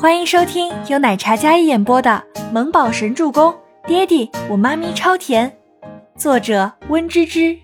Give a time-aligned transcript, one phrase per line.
[0.00, 3.52] 欢迎收听由奶茶嘉一演播的《萌宝神助攻》，
[3.86, 5.54] 爹地我妈咪超甜，
[6.16, 7.54] 作者温芝芝。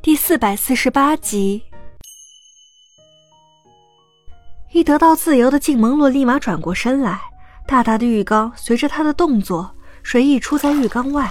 [0.00, 1.64] 第四百四十八集。
[4.70, 7.20] 一得到自由的静萌洛立马转过身来，
[7.66, 9.74] 大大的浴缸随着他的动作，
[10.04, 11.28] 水溢出在浴缸外。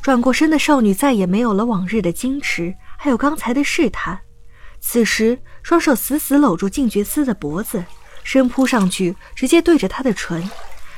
[0.00, 4.18] 转过身的少女再也没有了往日的矜持，还有刚才的试探。
[4.80, 7.84] 此时，双手死死搂住静觉斯的脖子。
[8.24, 10.50] 身扑上去，直接对着他的唇，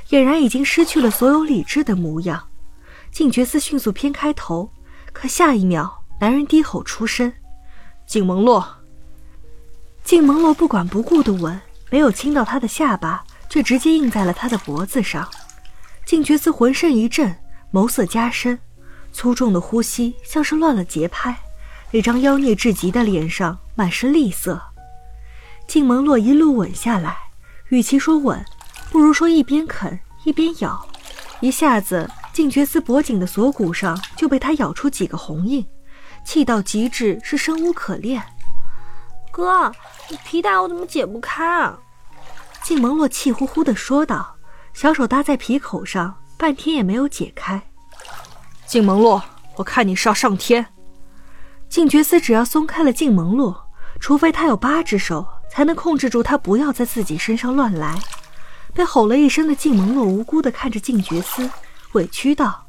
[0.09, 2.49] 俨然已经失去了所有理智的模样。
[3.11, 4.71] 静觉寺迅速偏开头，
[5.13, 7.31] 可下一秒，男人低吼出声
[8.07, 8.67] ：“静萌洛。”
[10.05, 15.29] 静萌洛不管不顾的吻，没有亲到他的下巴，却直接印在了他的脖子上。
[16.05, 17.35] 静觉寺浑身一震，
[17.73, 18.57] 眸色加深，
[19.13, 21.37] 粗重的呼吸像是乱了节拍，
[21.91, 24.63] 那张妖孽至极的脸上满是厉色。
[25.67, 27.17] 静萌洛一路吻下来，
[27.69, 28.43] 与其说吻，
[28.91, 30.87] 不如说一边啃一边咬。
[31.41, 35.67] 一下子，静觉寺脖颈的锁骨上就被他咬出几个红印，
[36.25, 38.23] 气到极致，是生无可恋。
[39.31, 39.71] 哥，
[40.25, 41.79] 皮带我怎么解不开啊？
[42.63, 44.37] 静萌洛气呼呼地说道，
[44.73, 47.61] 小手搭在皮口上，半天也没有解开。
[48.67, 49.23] 静萌洛，
[49.57, 50.65] 我看你是要上天。
[51.69, 53.69] 静觉寺只要松开了静萌洛，
[54.01, 55.27] 除非他有八只手。
[55.57, 57.99] 才能控制住他，不要在自己身上乱来。
[58.75, 61.49] 被吼了一声的静萌若无辜的看着静觉司，
[61.93, 62.67] 委屈道：“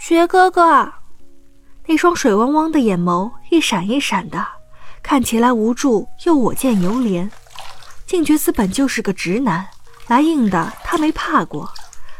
[0.00, 0.92] 觉哥哥。”
[1.86, 4.44] 那双水汪汪的眼眸一闪一闪的，
[5.00, 7.30] 看起来无助又我见犹怜。
[8.04, 9.64] 静觉司本就是个直男，
[10.08, 11.72] 来硬的他没怕过，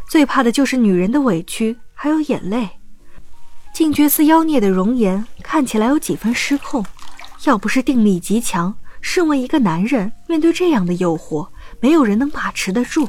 [0.09, 2.71] 最怕的就是女人的委屈还有眼泪。
[3.75, 6.87] 静觉司妖孽的容颜看起来有几分失控，
[7.47, 8.73] 要不是定力极强。
[9.01, 11.49] 身为一个男人，面对这样的诱惑，
[11.81, 13.09] 没有人能把持得住。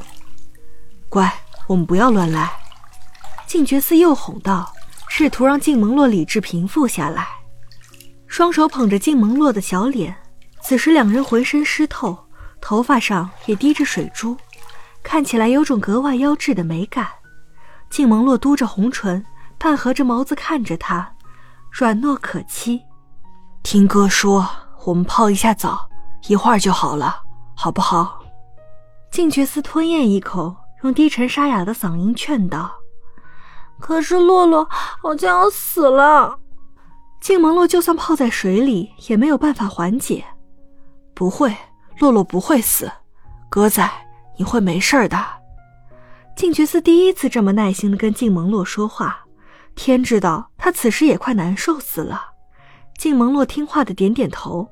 [1.09, 1.31] 乖，
[1.67, 2.51] 我们不要乱来。
[3.45, 4.73] 静觉寺又哄道，
[5.09, 7.27] 试图让静萌洛理智平复下来，
[8.27, 10.15] 双手捧着静萌洛的小脸。
[10.63, 12.17] 此时两人浑身湿透，
[12.61, 14.37] 头发上也滴着水珠，
[15.03, 17.07] 看起来有种格外妖冶的美感。
[17.89, 19.25] 静萌洛嘟着红唇，
[19.57, 21.13] 半合着眸子看着他，
[21.69, 22.81] 软糯可欺。
[23.63, 24.49] 听哥说。
[24.85, 25.87] 我们泡一下澡，
[26.27, 27.21] 一会儿就好了，
[27.55, 28.19] 好不好？
[29.11, 32.71] 静觉寺吞咽一口，用低沉沙哑的嗓音劝道
[33.79, 36.39] ：“可是洛洛好像要死了。”
[37.21, 40.25] 静萌洛就算泡在水里，也没有办法缓解。
[41.13, 41.55] 不会，
[41.99, 42.91] 洛洛不会死，
[43.49, 43.91] 哥在，
[44.37, 45.23] 你会没事的。
[46.35, 49.19] 静觉寺第一次这么耐心的跟静萌洛说话，
[49.75, 52.19] 天知道他此时也快难受死了。
[53.01, 54.69] 静蒙洛听话的点点头，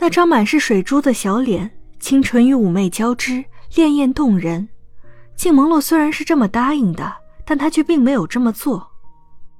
[0.00, 1.70] 那张满是水珠的小脸，
[2.00, 3.34] 清纯与妩媚交织，
[3.70, 4.68] 潋滟动人。
[5.36, 7.14] 静蒙洛虽然是这么答应的，
[7.44, 8.84] 但他却并没有这么做。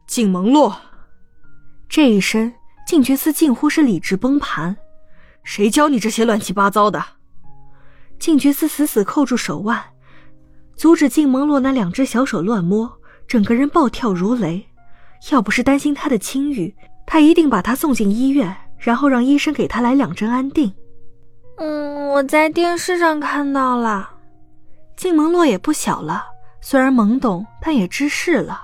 [0.09, 0.77] 静蒙洛，
[1.89, 2.53] 这一声，
[2.89, 4.77] 静觉寺近乎是理智崩盘。
[5.45, 7.01] 谁教你这些乱七八糟的？
[8.19, 9.81] 静觉寺死死扣住手腕，
[10.75, 12.93] 阻止静蒙洛那两只小手乱摸，
[13.29, 14.67] 整个人暴跳如雷。
[15.31, 16.75] 要不是担心他的清誉。
[17.07, 20.75] 他一定把他送进医院，然后让医生给他来两针安定。
[21.59, 24.11] 嗯，我在电视上看到了。
[24.97, 26.25] 静萌洛也不小了，
[26.61, 28.61] 虽然懵懂，但也知事了。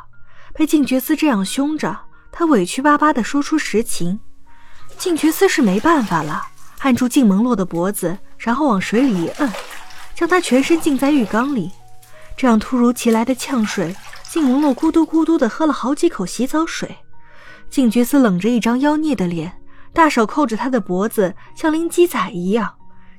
[0.55, 1.97] 被静觉司这样凶着，
[2.31, 4.19] 他委屈巴巴地说出实情。
[4.99, 6.43] 静觉司是没办法了，
[6.81, 9.51] 按住静萌洛的脖子，然后往水里一摁，
[10.15, 11.71] 将他全身浸在浴缸里。
[12.37, 13.95] 这样突如其来的呛水，
[14.29, 16.97] 静萌洛咕嘟咕嘟地喝了好几口洗澡水。
[17.73, 19.51] 静觉寺冷着一张妖孽的脸，
[19.95, 22.75] 大手扣着他的脖子，像拎鸡仔一样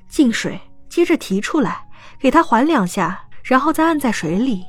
[0.08, 1.88] 进水，接着提出来，
[2.19, 4.63] 给他缓两下，然后再按在水里，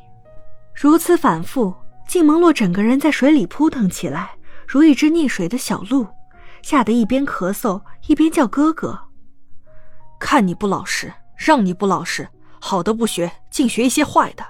[0.74, 1.74] 如此反复。
[2.08, 4.30] 静萌洛整个人在水里扑腾起来，
[4.66, 6.06] 如一只溺水的小鹿，
[6.62, 8.98] 吓得一边咳嗽一边叫哥哥。
[10.18, 12.26] 看你不老实，让你不老实，
[12.58, 14.46] 好的不学，净学一些坏的。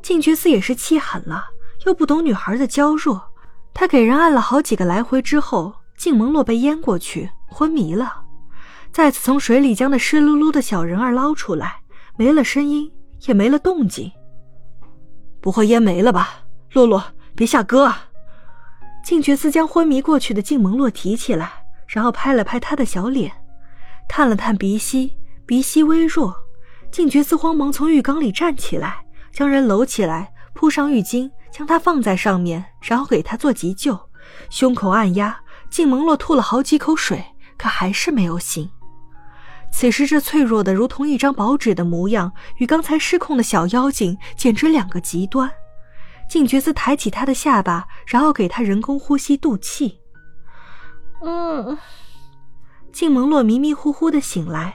[0.00, 1.48] 静觉寺也是气狠了，
[1.84, 3.31] 又不懂女孩的娇弱。
[3.74, 8.22] 他给人按了好几个来回之后，静萌洛被淹过去，昏迷了。
[8.92, 11.80] 再次从水里将那湿漉漉的小人儿捞出来，
[12.16, 12.92] 没了声音，
[13.26, 14.12] 也没了动静。
[15.40, 16.44] 不会淹没了吧？
[16.72, 17.02] 洛洛，
[17.34, 18.08] 别吓哥啊！
[19.02, 23.32] 静觉斯将昏迷过去的静萌洛提起来，然后拍了拍他的小脸，
[24.08, 25.16] 探了探鼻息，
[25.46, 26.36] 鼻息微弱。
[26.90, 31.30] 静觉斯慌忙从浴缸里站起来，将人搂起来，铺上浴巾。
[31.52, 34.08] 将他放在上面，然后给他做急救，
[34.50, 35.38] 胸口按压。
[35.70, 37.24] 静萌洛吐了好几口水，
[37.56, 38.68] 可还是没有醒。
[39.70, 45.50] 此时这脆弱的如同一张薄纸的模样，与刚才失控的小妖精简直两个极端。
[46.28, 49.98] 静觉寺抬起他的下巴，然后给他人工呼吸肚气。
[51.22, 51.78] 嗯，
[52.92, 54.74] 静蒙洛迷迷糊糊的醒来。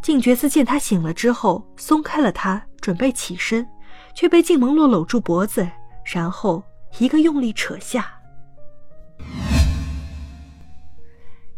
[0.00, 3.66] 静觉寺见他醒了之后，松开了他，准备起身，
[4.14, 5.68] 却被静蒙洛搂住脖子，
[6.10, 6.62] 然后
[6.98, 8.10] 一个用力扯下。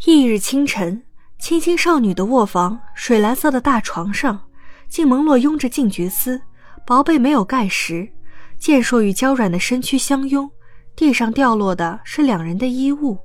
[0.01, 1.03] 翌日清晨，
[1.39, 4.41] 清新少女的卧房，水蓝色的大床上，
[4.89, 6.41] 静蒙洛拥着静觉司，
[6.85, 8.11] 薄被没有盖实，
[8.59, 10.51] 健硕与娇软的身躯相拥，
[10.97, 13.19] 地上掉落的是两人的衣物。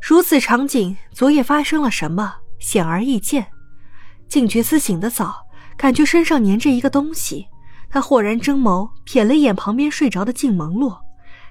[0.00, 3.46] 如此场景，昨夜发生了什么，显而易见。
[4.28, 7.46] 静觉司醒得早，感觉身上粘着一个东西，
[7.92, 10.98] 他豁然睁眸，瞥了一眼旁边睡着的静萌洛，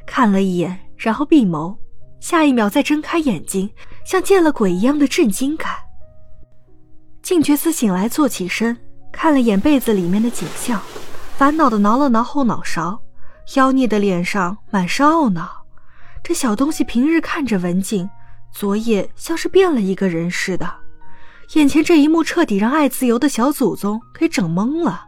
[0.08, 1.78] 看了一眼，然后闭眸，
[2.20, 3.70] 下一秒再睁开眼睛，
[4.04, 5.70] 像见了鬼一样的震惊感。
[7.22, 8.76] 静觉司醒来，坐起身，
[9.12, 10.82] 看了眼被子里面的景象，
[11.38, 13.00] 烦恼的挠了挠后脑勺，
[13.56, 15.48] 妖孽的脸上满是懊恼。
[16.24, 18.10] 这小东西平日看着文静。
[18.54, 20.70] 昨夜像是变了一个人似的，
[21.54, 25.06] 眼前这一幕彻底让爱自由的小祖宗给整懵了。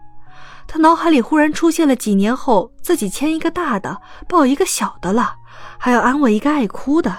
[0.74, 5.36] 他脑海里忽然出现了几年后自己牵一个大的，抱一个小的了，
[5.78, 7.16] 还要安慰一个爱哭的。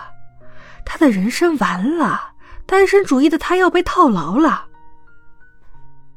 [0.84, 2.32] 他的人生完了，
[2.66, 4.64] 单身主义的他要被套牢了。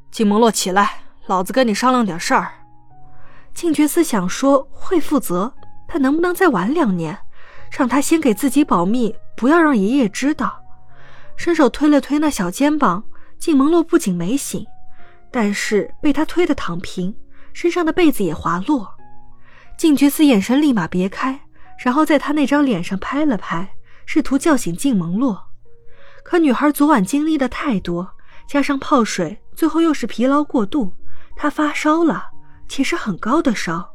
[0.10, 2.51] 金蒙洛，起来，老子跟你商量点事儿。
[3.54, 5.54] 静觉寺想说会负责，
[5.88, 7.16] 他能不能再晚两年，
[7.69, 9.16] 让他先给自己保密。
[9.36, 10.60] 不要让爷爷知道。
[11.36, 13.04] 伸手推了推那小肩膀，
[13.38, 14.66] 静蒙洛不仅没醒，
[15.30, 17.16] 但是被他推得躺平，
[17.57, 18.88] 身上的被子也滑落。
[19.80, 21.42] 静觉寺眼神立马别开，
[21.83, 23.68] 然后在他那张脸上拍了拍，
[24.06, 25.44] 试图叫醒静蒙洛。
[26.24, 28.07] 可女孩昨晚经历的太多，
[28.48, 30.94] 加上泡水，最后又是疲劳过度，
[31.36, 32.25] 她发烧了，
[32.69, 33.89] 且是很高的烧。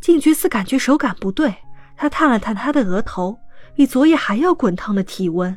[0.00, 1.54] 静觉寺感觉手感不对，
[1.94, 3.38] 他探了探她的额头。
[3.74, 5.54] 比昨夜还要滚烫的体温，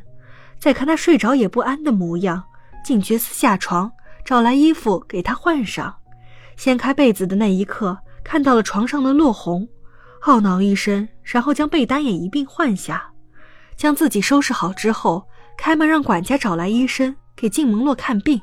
[0.60, 2.44] 再看他睡着也不安的模样，
[2.84, 3.90] 静觉寺下床
[4.26, 5.96] 找来衣服给他换上，
[6.62, 9.68] 掀开被子的那一刻，看到了床上的落红，
[10.28, 13.04] 懊恼一声，然后将被单也一并换下，
[13.76, 15.26] 将自己收拾好之后，
[15.58, 18.40] 开门让管家找来医生给静蒙洛看病。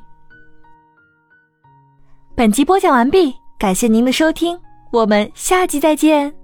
[2.35, 4.59] 本集播讲完毕，感谢您的收听，
[4.91, 6.38] 我们下集再见。